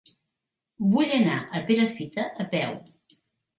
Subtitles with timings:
[0.95, 2.75] Vull anar a Perafita a peu.